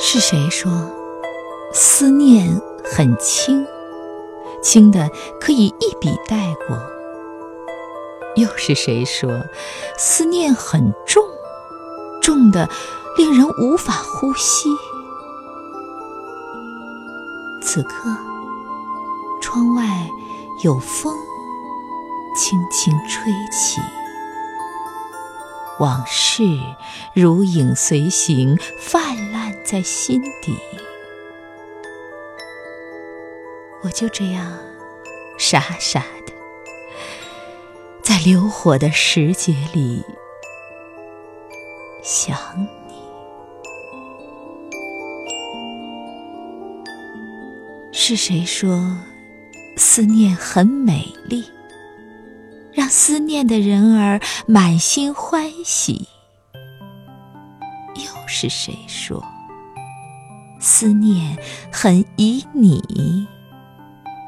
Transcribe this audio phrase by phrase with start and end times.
[0.00, 0.70] 是谁说
[1.72, 3.66] 思念很轻，
[4.62, 6.78] 轻的可以一笔带过？
[8.36, 9.28] 又是谁说
[9.98, 11.24] 思念很重，
[12.22, 12.70] 重的
[13.16, 14.68] 令人无法呼吸？
[17.60, 18.16] 此刻，
[19.42, 19.82] 窗外
[20.62, 21.12] 有风
[22.36, 23.80] 轻轻吹起。
[25.80, 26.44] 往事
[27.14, 29.27] 如影随形，泛
[29.70, 30.56] 在心底。
[33.82, 34.58] 我就这样
[35.38, 36.32] 傻傻的，
[38.02, 40.02] 在流火的时节里
[42.02, 42.38] 想
[42.88, 42.94] 你。
[47.92, 48.96] 是谁说
[49.76, 51.44] 思念很美丽？
[52.72, 56.08] 让思念的人儿满心欢喜。
[57.96, 59.22] 又是谁说
[60.58, 61.38] 思念
[61.72, 63.26] 很旖旎？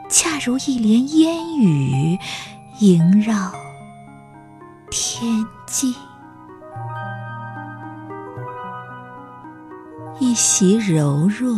[0.08, 2.18] 恰如一帘烟雨
[2.80, 3.52] 萦绕
[4.90, 5.94] 天际，
[10.18, 11.56] 一袭柔弱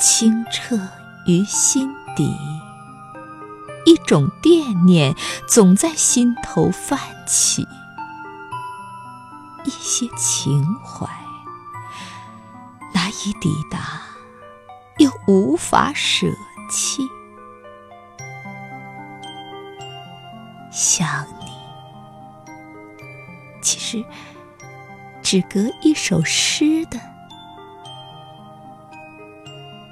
[0.00, 0.78] 清澈
[1.26, 2.34] 于心底。
[3.84, 5.14] 一种惦念
[5.46, 7.66] 总在心头泛起，
[9.64, 11.06] 一些情怀
[13.34, 14.02] 抵达，
[14.98, 16.26] 又无法舍
[16.70, 17.02] 弃。
[20.70, 21.52] 想你，
[23.62, 24.04] 其实
[25.22, 27.00] 只隔一首诗的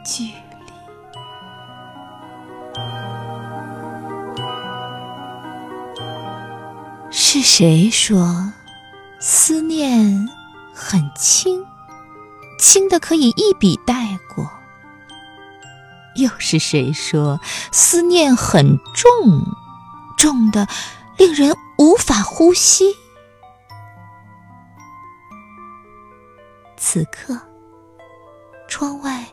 [0.05, 0.31] 距。
[7.11, 8.53] 是谁说
[9.19, 10.29] 思念
[10.75, 11.65] 很轻，
[12.65, 14.51] 轻的可以一笔带过？
[16.17, 17.39] 又是谁说
[17.71, 19.45] 思念很重，
[20.17, 20.67] 重的
[21.19, 22.97] 令人无法呼吸？
[26.79, 27.39] 此刻，
[28.67, 29.27] 窗外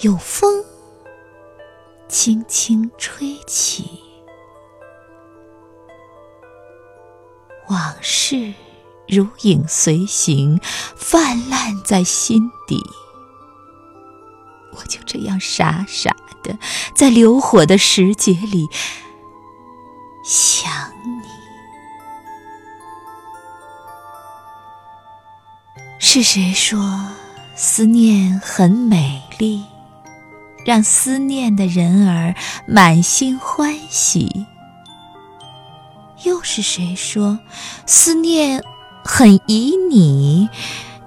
[0.00, 0.64] 有风
[2.08, 4.02] 轻轻吹起。
[7.68, 8.54] 往事
[9.08, 10.60] 如影随形，
[10.96, 12.82] 泛滥在心底。
[14.72, 16.56] 我就这样傻傻的，
[16.94, 18.68] 在流火的时节里
[20.24, 20.70] 想
[21.04, 21.28] 你。
[25.98, 27.08] 是谁说
[27.56, 29.64] 思念很美丽，
[30.64, 32.36] 让思念的人儿
[32.66, 34.46] 满心欢喜？
[36.24, 37.40] 又是谁说
[37.84, 38.62] 思念
[39.10, 40.50] 很旖旎，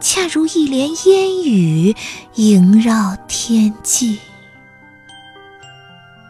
[0.01, 1.95] 恰如一帘烟雨
[2.33, 4.19] 萦绕天际，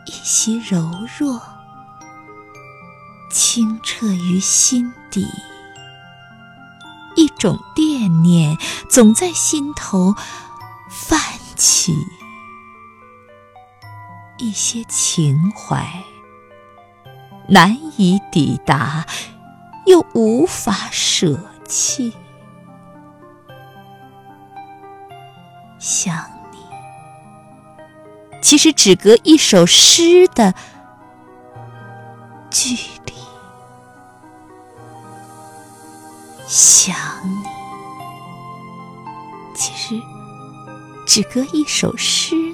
[0.06, 1.42] 一袭柔弱
[3.32, 5.26] 清澈于心底，
[7.16, 8.58] 一种惦念
[8.90, 10.14] 总在心头
[10.90, 11.18] 泛
[11.56, 11.96] 起，
[14.38, 16.04] 一些情怀。
[17.48, 19.06] 难以抵达，
[19.86, 22.14] 又无法舍气。
[25.80, 26.14] 想
[26.52, 26.58] 你，
[28.42, 30.54] 其实只隔一首诗的
[32.52, 33.14] 距离。
[36.46, 36.94] 想
[37.24, 37.48] 你，
[39.56, 39.96] 其实
[41.08, 42.51] 只隔一首诗。